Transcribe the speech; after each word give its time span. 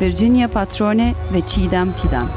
Virginia 0.00 0.48
Patrone 0.48 1.14
ve 1.34 1.46
Çiğdem 1.46 1.92
Fidan. 1.92 2.28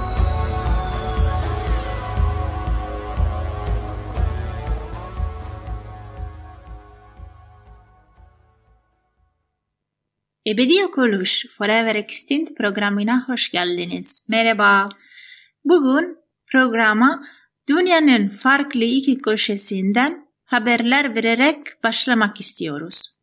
Ebedi 10.48 10.74
Yok 10.74 10.98
Oluş 10.98 11.46
Forever 11.58 11.96
Extinct 11.96 12.58
programına 12.58 13.24
hoş 13.28 13.52
geldiniz. 13.52 14.26
Merhaba. 14.30 14.90
Bugün 15.66 16.18
programa 16.52 17.24
dünyanın 17.70 18.30
farklı 18.30 18.84
iki 18.84 19.18
köşesinden 19.18 20.28
haberler 20.46 21.16
vererek 21.16 21.58
başlamak 21.84 22.40
istiyoruz. 22.40 23.18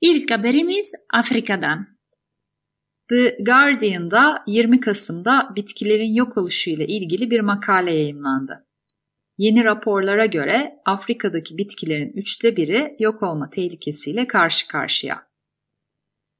İlk 0.00 0.30
haberimiz 0.30 0.92
Afrika'dan. 1.12 1.93
The 3.08 3.36
Guardian'da 3.46 4.42
20 4.46 4.80
Kasım'da 4.80 5.52
bitkilerin 5.56 6.14
yok 6.14 6.36
oluşu 6.36 6.70
ile 6.70 6.86
ilgili 6.86 7.30
bir 7.30 7.40
makale 7.40 7.94
yayımlandı. 7.94 8.66
Yeni 9.38 9.64
raporlara 9.64 10.26
göre 10.26 10.72
Afrika'daki 10.86 11.58
bitkilerin 11.58 12.12
üçte 12.12 12.56
biri 12.56 12.96
yok 12.98 13.22
olma 13.22 13.50
tehlikesiyle 13.50 14.26
karşı 14.26 14.68
karşıya. 14.68 15.22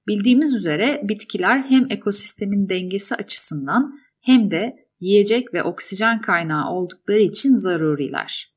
Bildiğimiz 0.07 0.55
üzere 0.55 1.01
bitkiler 1.03 1.65
hem 1.69 1.87
ekosistemin 1.91 2.69
dengesi 2.69 3.15
açısından 3.15 3.93
hem 4.21 4.51
de 4.51 4.77
yiyecek 5.01 5.55
ve 5.55 5.63
oksijen 5.63 6.21
kaynağı 6.21 6.71
oldukları 6.71 7.21
için 7.21 7.55
zaruriler. 7.55 8.55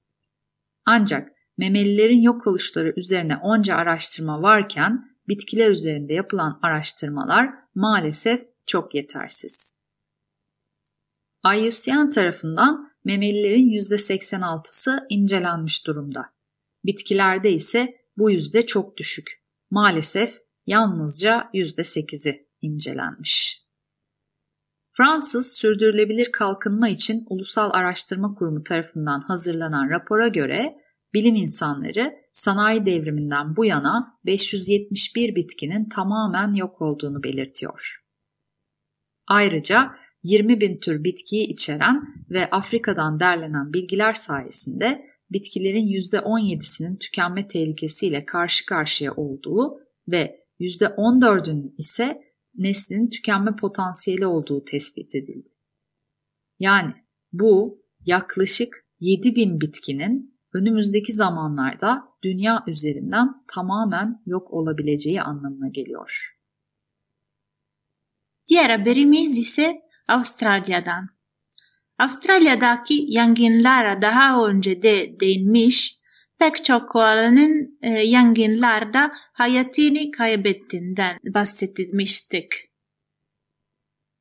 Ancak 0.85 1.29
memelilerin 1.57 2.21
yok 2.21 2.47
oluşları 2.47 2.93
üzerine 2.97 3.37
onca 3.37 3.75
araştırma 3.75 4.41
varken 4.41 5.05
bitkiler 5.27 5.69
üzerinde 5.71 6.13
yapılan 6.13 6.59
araştırmalar 6.61 7.49
maalesef 7.77 8.41
çok 8.65 8.95
yetersiz. 8.95 9.73
IUCN 11.55 12.09
tarafından 12.09 12.91
memelilerin 13.05 13.69
%86'sı 13.69 15.05
incelenmiş 15.09 15.87
durumda. 15.87 16.25
Bitkilerde 16.85 17.51
ise 17.51 17.97
bu 18.17 18.31
yüzde 18.31 18.65
çok 18.65 18.97
düşük. 18.97 19.43
Maalesef 19.71 20.41
yalnızca 20.65 21.49
%8'i 21.53 22.47
incelenmiş. 22.61 23.63
Fransız 24.91 25.53
Sürdürülebilir 25.53 26.31
Kalkınma 26.31 26.89
için 26.89 27.25
Ulusal 27.29 27.71
Araştırma 27.73 28.35
Kurumu 28.35 28.63
tarafından 28.63 29.21
hazırlanan 29.21 29.89
rapora 29.89 30.27
göre 30.27 30.75
bilim 31.13 31.35
insanları 31.35 32.15
sanayi 32.37 32.85
devriminden 32.85 33.55
bu 33.55 33.65
yana 33.65 34.19
571 34.25 35.35
bitkinin 35.35 35.89
tamamen 35.89 36.53
yok 36.53 36.81
olduğunu 36.81 37.23
belirtiyor. 37.23 38.03
Ayrıca 39.27 39.91
20 40.23 40.61
bin 40.61 40.79
tür 40.79 41.03
bitkiyi 41.03 41.47
içeren 41.47 42.03
ve 42.29 42.49
Afrika'dan 42.49 43.19
derlenen 43.19 43.73
bilgiler 43.73 44.13
sayesinde 44.13 45.05
bitkilerin 45.31 45.87
%17'sinin 45.87 46.97
tükenme 46.97 47.47
tehlikesiyle 47.47 48.25
karşı 48.25 48.65
karşıya 48.65 49.13
olduğu 49.15 49.79
ve 50.07 50.45
%14'ünün 50.59 51.73
ise 51.77 52.21
neslinin 52.55 53.09
tükenme 53.09 53.55
potansiyeli 53.55 54.25
olduğu 54.25 54.65
tespit 54.65 55.15
edildi. 55.15 55.49
Yani 56.59 56.93
bu 57.31 57.81
yaklaşık 58.05 58.85
7 58.99 59.35
bin 59.35 59.61
bitkinin 59.61 60.36
önümüzdeki 60.53 61.13
zamanlarda 61.13 62.03
dünya 62.23 62.63
üzerinden 62.67 63.27
tamamen 63.55 64.21
yok 64.25 64.53
olabileceği 64.53 65.21
anlamına 65.21 65.67
geliyor. 65.67 66.37
Diğer 68.47 68.69
haberimiz 68.69 69.37
ise 69.37 69.75
Avustralya'dan. 70.07 71.09
Avustralya'daki 71.99 73.05
yangınlara 73.07 74.01
daha 74.01 74.47
önce 74.47 74.81
de 74.81 75.19
değinmiş, 75.19 75.97
pek 76.39 76.65
çok 76.65 76.89
koalanın 76.89 77.77
e, 77.81 77.89
yangınlarda 77.89 79.11
hayatını 79.33 80.11
kaybettiğinden 80.11 81.17
bahsetmiştik. 81.33 82.53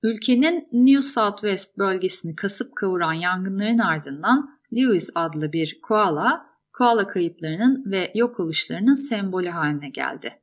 Ülkenin 0.02 0.68
New 0.72 1.02
South 1.02 1.40
West 1.40 1.78
bölgesini 1.78 2.36
kasıp 2.36 2.76
kavuran 2.76 3.12
yangınların 3.12 3.78
ardından 3.78 4.55
Lewis 4.72 5.10
adlı 5.14 5.52
bir 5.52 5.80
koala, 5.80 6.46
koala 6.72 7.06
kayıplarının 7.06 7.90
ve 7.90 8.12
yok 8.14 8.40
oluşlarının 8.40 8.94
sembolü 8.94 9.48
haline 9.48 9.88
geldi. 9.88 10.40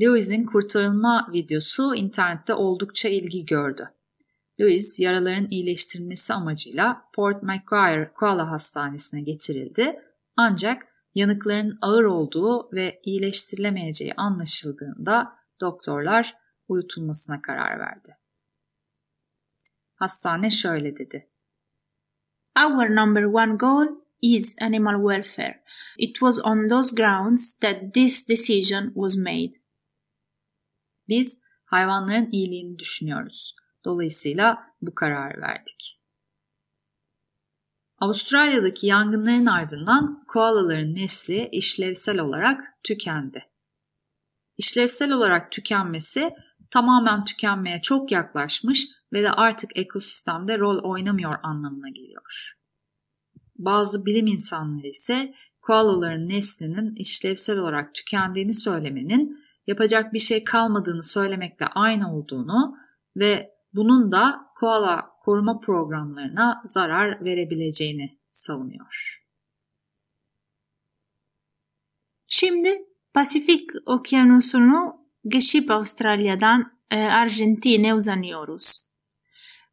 Lewis'in 0.00 0.46
kurtarılma 0.46 1.28
videosu 1.32 1.94
internette 1.94 2.54
oldukça 2.54 3.08
ilgi 3.08 3.46
gördü. 3.46 3.90
Lewis 4.60 5.00
yaraların 5.00 5.50
iyileştirilmesi 5.50 6.34
amacıyla 6.34 7.02
Port 7.14 7.42
Macquarie 7.42 8.12
Koala 8.14 8.50
Hastanesi'ne 8.50 9.20
getirildi 9.22 10.00
ancak 10.36 10.86
yanıkların 11.14 11.78
ağır 11.82 12.04
olduğu 12.04 12.72
ve 12.72 13.00
iyileştirilemeyeceği 13.04 14.14
anlaşıldığında 14.16 15.32
doktorlar 15.60 16.36
uyutulmasına 16.68 17.42
karar 17.42 17.78
verdi. 17.78 18.16
Hastane 19.94 20.50
şöyle 20.50 20.98
dedi. 20.98 21.29
Our 22.60 22.90
number 22.90 23.26
one 23.26 23.56
goal 23.56 23.86
is 24.22 24.54
animal 24.58 24.98
welfare. 25.00 25.60
It 25.96 26.20
was 26.20 26.38
on 26.38 26.68
those 26.68 26.90
grounds 26.90 27.56
that 27.60 27.94
this 27.94 28.24
decision 28.28 28.92
was 28.94 29.16
made. 29.16 29.52
Biz 31.08 31.38
hayvanların 31.64 32.30
iyiliğini 32.32 32.78
düşünüyoruz. 32.78 33.56
Dolayısıyla 33.84 34.58
bu 34.82 34.94
kararı 34.94 35.40
verdik. 35.40 36.00
Avustralya'daki 37.98 38.86
yangınların 38.86 39.46
ardından 39.46 40.24
koalaların 40.28 40.94
nesli 40.94 41.48
işlevsel 41.52 42.18
olarak 42.18 42.60
tükendi. 42.84 43.46
İşlevsel 44.58 45.12
olarak 45.12 45.52
tükenmesi 45.52 46.34
tamamen 46.70 47.24
tükenmeye 47.24 47.82
çok 47.82 48.12
yaklaşmış 48.12 48.88
ve 49.12 49.22
de 49.22 49.30
artık 49.30 49.76
ekosistemde 49.76 50.58
rol 50.58 50.78
oynamıyor 50.82 51.34
anlamına 51.42 51.88
geliyor. 51.88 52.52
Bazı 53.58 54.06
bilim 54.06 54.26
insanları 54.26 54.86
ise 54.86 55.34
koalaların 55.60 56.28
neslinin 56.28 56.94
işlevsel 56.94 57.58
olarak 57.58 57.94
tükendiğini 57.94 58.54
söylemenin 58.54 59.44
yapacak 59.66 60.12
bir 60.12 60.18
şey 60.18 60.44
kalmadığını 60.44 61.04
söylemekle 61.04 61.66
aynı 61.66 62.16
olduğunu 62.16 62.76
ve 63.16 63.50
bunun 63.74 64.12
da 64.12 64.40
koala 64.54 65.10
koruma 65.24 65.60
programlarına 65.60 66.62
zarar 66.64 67.24
verebileceğini 67.24 68.18
savunuyor. 68.32 69.24
Şimdi 72.26 72.86
Pasifik 73.14 73.70
Okyanusu'nu 73.86 74.99
geçip 75.28 75.70
Avustralya'dan 75.70 76.72
e, 76.90 76.96
Arjantin'e 76.96 77.94
uzanıyoruz. 77.94 78.90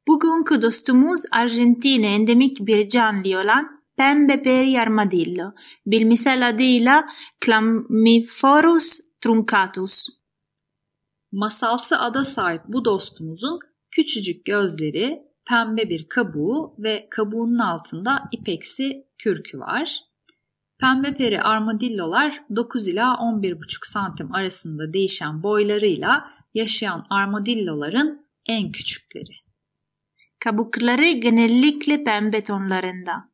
Bugünkü 0.07 0.61
dostumuz 0.61 1.21
Arjantin'e 1.31 2.15
endemik 2.15 2.59
bir 2.59 2.89
canlı 2.89 3.39
olan 3.39 3.77
pembe 3.97 4.41
peri 4.41 4.81
armadillo, 4.81 5.53
bilimsel 5.85 6.49
adıyla 6.49 7.09
Chlamyphorus 7.45 8.99
truncatus. 9.21 10.07
Masalsı 11.31 11.99
ada 11.99 12.25
sahip 12.25 12.61
bu 12.67 12.85
dostumuzun 12.85 13.59
küçücük 13.91 14.45
gözleri, 14.45 15.23
pembe 15.49 15.89
bir 15.89 16.09
kabuğu 16.09 16.75
ve 16.79 17.07
kabuğunun 17.11 17.59
altında 17.59 18.23
ipeksi 18.31 19.07
kürkü 19.17 19.59
var. 19.59 20.06
Pembe 20.79 21.13
peri 21.13 21.41
armadillolar 21.41 22.43
9 22.55 22.87
ila 22.87 23.13
11,5 23.13 23.87
santim 23.87 24.35
arasında 24.35 24.93
değişen 24.93 25.43
boylarıyla 25.43 26.31
yaşayan 26.53 27.05
armadilloların 27.09 28.25
en 28.49 28.71
küçükleri. 28.71 29.35
Kabukları 30.39 31.11
genellikle 31.11 32.03
pembe 32.03 32.43
tonlarında. 32.43 33.29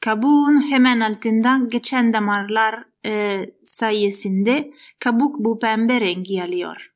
Kabuğun 0.00 0.70
hemen 0.70 1.00
altından 1.00 1.70
geçen 1.70 2.12
damarlar 2.12 2.84
e, 3.06 3.40
sayesinde 3.62 4.72
kabuk 4.98 5.36
bu 5.38 5.58
pembe 5.58 6.00
rengi 6.00 6.42
alıyor. 6.42 6.92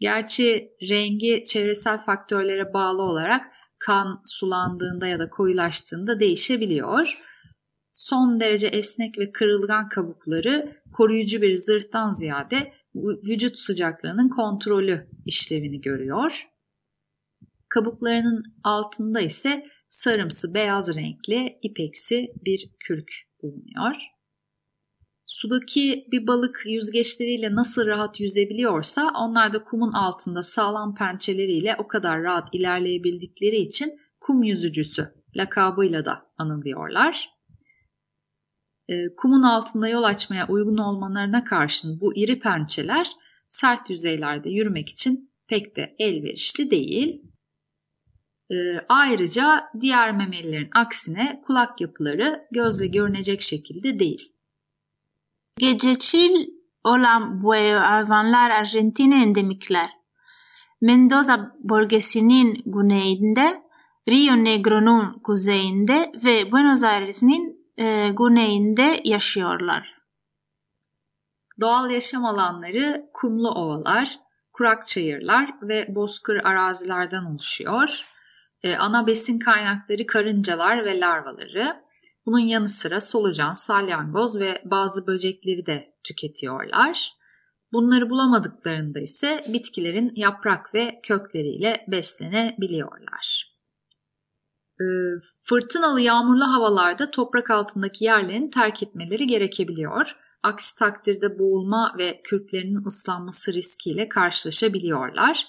Gerçi 0.00 0.70
rengi 0.82 1.44
çevresel 1.44 2.04
faktörlere 2.04 2.74
bağlı 2.74 3.02
olarak 3.02 3.52
kan 3.78 4.22
sulandığında 4.26 5.06
ya 5.06 5.18
da 5.18 5.30
koyulaştığında 5.30 6.20
değişebiliyor. 6.20 7.18
Son 7.98 8.40
derece 8.40 8.66
esnek 8.66 9.18
ve 9.18 9.32
kırılgan 9.32 9.88
kabukları 9.88 10.72
koruyucu 10.92 11.42
bir 11.42 11.56
zırhtan 11.56 12.10
ziyade 12.10 12.72
vücut 12.94 13.58
sıcaklığının 13.58 14.28
kontrolü 14.28 15.08
işlevini 15.26 15.80
görüyor. 15.80 16.48
Kabuklarının 17.68 18.42
altında 18.64 19.20
ise 19.20 19.66
sarımsı 19.88 20.54
beyaz 20.54 20.94
renkli 20.94 21.58
ipeksi 21.62 22.32
bir 22.44 22.70
kürk 22.80 23.10
bulunuyor. 23.42 23.96
Sudaki 25.26 26.06
bir 26.12 26.26
balık 26.26 26.62
yüzgeçleriyle 26.66 27.54
nasıl 27.54 27.86
rahat 27.86 28.20
yüzebiliyorsa 28.20 29.10
onlar 29.16 29.52
da 29.52 29.64
kumun 29.64 29.92
altında 29.92 30.42
sağlam 30.42 30.94
pençeleriyle 30.94 31.76
o 31.78 31.88
kadar 31.88 32.22
rahat 32.22 32.48
ilerleyebildikleri 32.52 33.56
için 33.56 34.00
kum 34.20 34.42
yüzücüsü 34.42 35.14
lakabıyla 35.36 36.04
da 36.04 36.26
anılıyorlar. 36.36 37.37
E, 38.88 39.14
kumun 39.16 39.42
altında 39.42 39.88
yol 39.88 40.02
açmaya 40.02 40.48
uygun 40.48 40.76
olmalarına 40.76 41.44
karşın 41.44 42.00
bu 42.00 42.16
iri 42.16 42.38
pençeler 42.40 43.12
sert 43.48 43.90
yüzeylerde 43.90 44.50
yürümek 44.50 44.88
için 44.88 45.30
pek 45.48 45.76
de 45.76 45.96
elverişli 45.98 46.70
değil. 46.70 47.22
E, 48.50 48.56
ayrıca 48.88 49.64
diğer 49.80 50.16
memelilerin 50.16 50.70
aksine 50.74 51.42
kulak 51.46 51.80
yapıları 51.80 52.46
gözle 52.52 52.86
görünecek 52.86 53.42
şekilde 53.42 53.98
değil. 53.98 54.32
Gececil 55.58 56.46
olan 56.84 57.42
bu 57.42 57.52
hayvanlar 57.52 58.50
Arjantin'e 58.50 59.22
endemikler. 59.22 59.90
Mendoza 60.80 61.56
bölgesinin 61.58 62.62
güneyinde, 62.66 63.62
Rio 64.08 64.44
Negro'nun 64.44 65.20
kuzeyinde 65.24 66.12
ve 66.24 66.52
Buenos 66.52 66.82
Aires'in 66.82 67.57
e, 67.78 68.08
güneyinde 68.08 69.00
yaşıyorlar. 69.04 69.98
Doğal 71.60 71.90
yaşam 71.90 72.24
alanları 72.24 73.10
kumlu 73.14 73.50
ovalar, 73.50 74.18
kurak 74.52 74.86
çayırlar 74.86 75.54
ve 75.62 75.86
bozkır 75.88 76.40
arazilerden 76.44 77.24
oluşuyor. 77.24 78.06
E, 78.62 78.76
ana 78.76 79.06
besin 79.06 79.38
kaynakları 79.38 80.06
karıncalar 80.06 80.84
ve 80.84 81.00
larvaları. 81.00 81.76
Bunun 82.26 82.38
yanı 82.38 82.68
sıra 82.68 83.00
solucan, 83.00 83.54
salyangoz 83.54 84.38
ve 84.38 84.62
bazı 84.64 85.06
böcekleri 85.06 85.66
de 85.66 85.94
tüketiyorlar. 86.04 87.12
Bunları 87.72 88.10
bulamadıklarında 88.10 89.00
ise 89.00 89.44
bitkilerin 89.48 90.12
yaprak 90.14 90.74
ve 90.74 91.00
kökleriyle 91.02 91.84
beslenebiliyorlar. 91.88 93.47
Ee, 94.80 94.84
fırtınalı 95.44 96.00
yağmurlu 96.00 96.44
havalarda 96.44 97.10
toprak 97.10 97.50
altındaki 97.50 98.04
yerlerini 98.04 98.50
terk 98.50 98.82
etmeleri 98.82 99.26
gerekebiliyor. 99.26 100.16
Aksi 100.42 100.76
takdirde 100.76 101.38
boğulma 101.38 101.94
ve 101.98 102.20
kürklerinin 102.24 102.84
ıslanması 102.84 103.52
riskiyle 103.52 104.08
karşılaşabiliyorlar. 104.08 105.46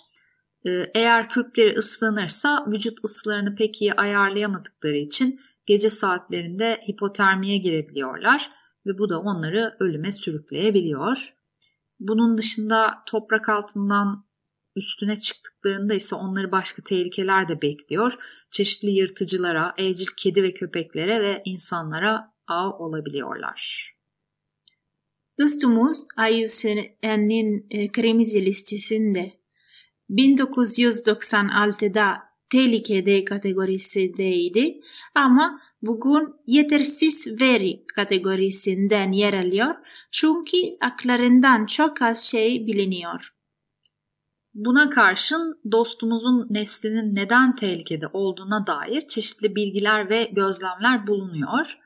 Ee, 0.67 0.85
eğer 0.93 1.29
kürkleri 1.29 1.77
ıslanırsa 1.77 2.65
vücut 2.71 3.05
ısılarını 3.05 3.55
pek 3.55 3.81
iyi 3.81 3.93
ayarlayamadıkları 3.93 4.97
için 4.97 5.39
gece 5.65 5.89
saatlerinde 5.89 6.79
hipotermiye 6.89 7.57
girebiliyorlar 7.57 8.51
ve 8.85 8.97
bu 8.97 9.09
da 9.09 9.19
onları 9.19 9.75
ölüme 9.79 10.11
sürükleyebiliyor. 10.11 11.33
Bunun 11.99 12.37
dışında 12.37 12.87
toprak 13.05 13.49
altından 13.49 14.28
üstüne 14.79 15.19
çıktıklarında 15.19 15.93
ise 15.93 16.15
onları 16.15 16.51
başka 16.51 16.83
tehlikeler 16.83 17.49
de 17.49 17.61
bekliyor. 17.61 18.13
Çeşitli 18.51 18.89
yırtıcılara, 18.89 19.73
evcil 19.77 20.07
kedi 20.17 20.43
ve 20.43 20.53
köpeklere 20.53 21.21
ve 21.21 21.41
insanlara 21.45 22.33
av 22.47 22.71
olabiliyorlar. 22.79 23.93
Dostumuz 25.39 26.03
IUCN'in 26.31 27.67
e, 27.69 27.91
kırmızı 27.91 28.37
listesinde 28.37 29.39
1996'da 30.09 32.29
tehlikede 32.49 33.25
kategorisindeydi 33.25 34.81
ama 35.15 35.61
bugün 35.81 36.35
yetersiz 36.47 37.41
veri 37.41 37.83
kategorisinden 37.95 39.11
yer 39.11 39.33
alıyor 39.33 39.75
çünkü 40.11 40.57
aklarından 40.81 41.65
çok 41.65 42.01
az 42.01 42.23
şey 42.23 42.67
biliniyor. 42.67 43.38
Buna 44.65 44.89
karşın 44.89 45.59
dostumuzun 45.71 46.47
neslinin 46.49 47.15
neden 47.15 47.55
tehlikede 47.55 48.07
olduğuna 48.13 48.67
dair 48.67 49.07
çeşitli 49.07 49.55
bilgiler 49.55 50.09
ve 50.09 50.23
gözlemler 50.23 51.07
bulunuyor. 51.07 51.77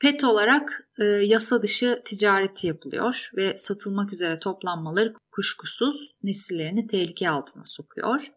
PET 0.00 0.24
olarak 0.24 0.88
e, 0.98 1.04
yasa 1.04 1.62
dışı 1.62 2.02
ticareti 2.04 2.66
yapılıyor 2.66 3.30
ve 3.36 3.58
satılmak 3.58 4.12
üzere 4.12 4.38
toplanmaları 4.38 5.14
kuşkusuz 5.32 6.14
nesillerini 6.22 6.86
tehlike 6.86 7.30
altına 7.30 7.66
sokuyor. 7.66 8.32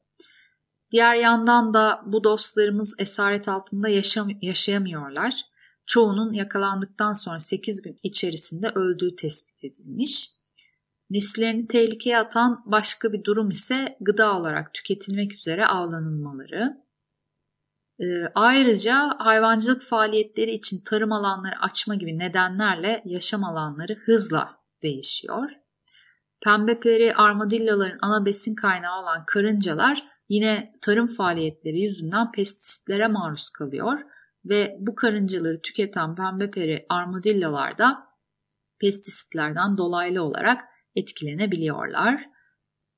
Diğer 0.91 1.15
yandan 1.15 1.73
da 1.73 2.01
bu 2.05 2.23
dostlarımız 2.23 2.95
esaret 2.99 3.47
altında 3.47 3.89
yaşam 3.89 4.29
yaşayamıyorlar. 4.41 5.33
Çoğunun 5.85 6.33
yakalandıktan 6.33 7.13
sonra 7.13 7.39
8 7.39 7.81
gün 7.81 7.99
içerisinde 8.03 8.67
öldüğü 8.75 9.15
tespit 9.15 9.63
edilmiş. 9.63 10.29
Nesillerini 11.13 11.67
tehlikeye 11.67 12.17
atan 12.17 12.57
başka 12.65 13.13
bir 13.13 13.23
durum 13.23 13.49
ise 13.49 13.97
gıda 14.01 14.37
olarak 14.39 14.73
tüketilmek 14.73 15.33
üzere 15.33 15.65
avlanılmaları. 15.65 16.83
Ee, 17.99 18.05
ayrıca 18.35 19.09
hayvancılık 19.17 19.83
faaliyetleri 19.83 20.51
için 20.51 20.83
tarım 20.85 21.11
alanları 21.11 21.59
açma 21.59 21.95
gibi 21.95 22.19
nedenlerle 22.19 23.01
yaşam 23.05 23.43
alanları 23.43 23.95
hızla 24.05 24.57
değişiyor. 24.83 25.49
Pembe 26.45 26.79
peri 26.79 27.15
armadilloların 27.15 27.99
ana 28.01 28.25
besin 28.25 28.55
kaynağı 28.55 29.01
olan 29.01 29.25
karıncalar 29.25 30.03
yine 30.29 30.73
tarım 30.81 31.15
faaliyetleri 31.15 31.79
yüzünden 31.79 32.31
pestisitlere 32.31 33.07
maruz 33.07 33.49
kalıyor 33.49 33.99
ve 34.45 34.77
bu 34.79 34.95
karıncaları 34.95 35.61
tüketen 35.61 36.15
pembe 36.15 36.51
peri 36.51 36.85
armadillolar 36.89 37.77
da 37.77 38.07
pestisitlerden 38.79 39.77
dolaylı 39.77 40.23
olarak 40.23 40.72
etkilenebiliyorlar. 40.95 42.21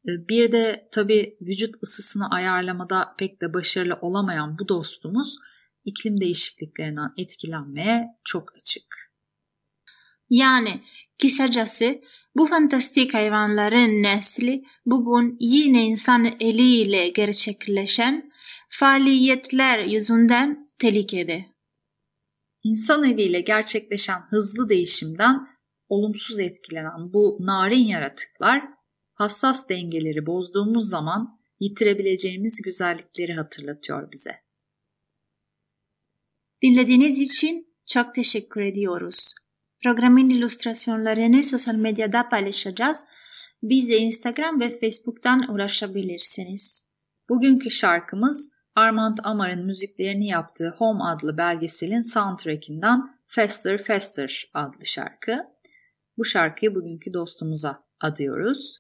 Ee, 0.08 0.28
bir 0.30 0.52
de 0.52 0.90
tabi 0.92 1.38
vücut 1.42 1.76
ısısını 1.84 2.30
ayarlamada 2.30 3.16
pek 3.18 3.42
de 3.42 3.54
başarılı 3.54 3.98
olamayan 4.02 4.60
bu 4.60 4.68
dostumuz 4.68 5.36
iklim 5.86 6.22
değişikliklerinden 6.22 7.14
etkilenmeye 7.18 8.08
çok 8.24 8.58
açık. 8.58 8.86
Yani 10.30 10.84
kısacası 11.22 12.02
bu 12.36 12.46
fantastik 12.46 13.14
hayvanların 13.14 14.04
nesli 14.04 14.64
bugün 14.86 15.38
yine 15.40 15.86
insan 15.86 16.26
eliyle 16.40 17.10
gerçekleşen 17.10 18.32
faaliyetler 18.70 19.86
yüzünden 19.86 20.68
tehlikede. 20.80 21.46
İnsan 22.64 23.04
eliyle 23.04 23.42
gerçekleşen 23.42 24.20
hızlı 24.30 24.70
değişimden 24.70 25.55
olumsuz 25.90 26.40
etkilenen 26.40 27.14
bu 27.14 27.38
narin 27.40 27.86
yaratıklar 27.86 28.64
hassas 29.14 29.70
dengeleri 29.70 30.26
bozduğumuz 30.26 30.90
zaman 30.90 31.40
yitirebileceğimiz 31.60 32.62
güzellikleri 32.62 33.34
hatırlatıyor 33.34 34.12
bize. 34.12 34.32
Dinlediğiniz 36.62 37.20
için 37.20 37.68
çok 37.86 38.16
teşekkür 38.16 38.62
ediyoruz. 38.62 39.36
Programın 39.84 40.30
illüstrasyonlarını 40.30 41.44
sosyal 41.44 41.76
medyada 41.76 42.30
paylaşacağız. 42.30 43.06
Bize 43.64 43.98
Instagram 43.98 44.60
ve 44.60 44.80
Facebook'tan 44.80 45.54
ulaşabilirsiniz. 45.54 46.86
Bugünkü 47.30 47.72
şarkımız 47.72 48.50
Armand 48.76 49.18
Amar'ın 49.24 49.66
müziklerini 49.66 50.28
yaptığı 50.28 50.76
Home 50.78 51.04
adlı 51.04 51.38
belgeselin 51.38 52.02
soundtrackinden 52.02 53.16
Faster 53.28 53.84
Faster 53.84 54.50
adlı 54.54 54.86
şarkı. 54.86 55.55
Bu 56.18 56.26
şarkıyı 56.26 56.76
bugünkü 56.76 57.14
dostumuza 57.14 57.84
adıyoruz. 58.02 58.80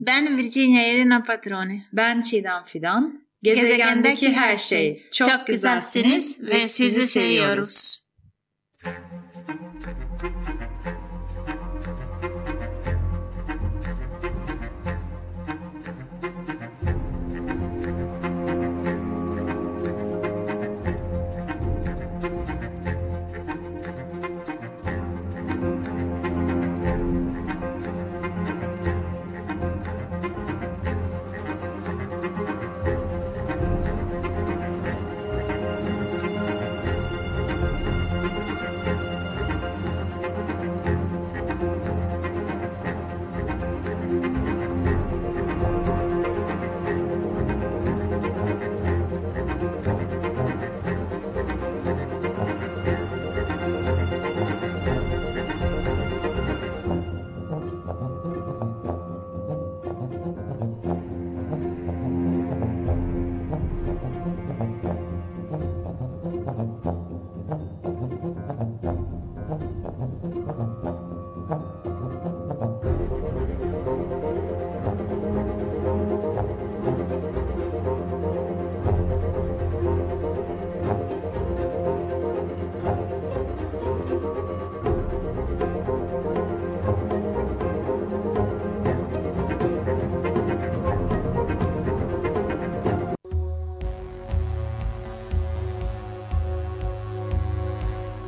Ben 0.00 0.38
Virginia 0.38 0.82
Erina 0.82 1.22
Patroni. 1.22 1.86
Ben 1.92 2.20
Çiğdem 2.20 2.64
Fidan. 2.64 3.26
Gezegendeki, 3.42 3.76
Gezegendeki 3.76 4.32
her 4.32 4.58
şey. 4.58 4.94
şey. 4.94 5.10
Çok, 5.10 5.28
çok 5.30 5.46
güzelsiniz 5.46 6.40
ve 6.40 6.60
sizi 6.60 7.06
seviyoruz. 7.06 8.06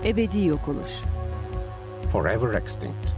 Ebedi 0.09 0.45
yok 0.45 0.69
oluş. 0.69 0.91
Forever 2.13 2.55
extinct. 2.55 3.09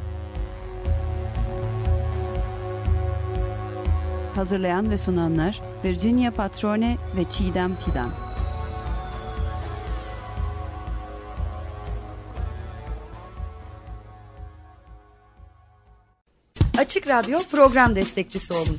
Hazırlayan 4.35 4.91
ve 4.91 4.97
sunanlar 4.97 5.61
Virginia 5.85 6.31
Patrone 6.31 6.97
ve 7.17 7.25
Çiğdem 7.31 7.75
Fidan. 7.75 8.11
Açık 16.79 17.09
Radyo 17.09 17.39
program 17.51 17.97
destekçisi 17.97 18.53
olun. 18.53 18.79